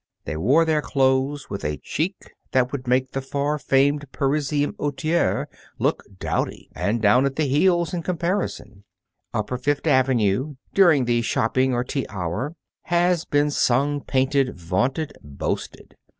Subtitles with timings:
[0.25, 5.45] They wore their clothes with a chic that would make the far famed Parisian outriere
[5.77, 8.83] look dowdy and down at heel in comparison.
[9.31, 15.93] Upper Fifth Avenue, during the shopping or tea hour, has been sung, painted, vaunted, boasted.